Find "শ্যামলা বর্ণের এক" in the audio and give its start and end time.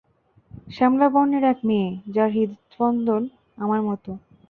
0.67-1.59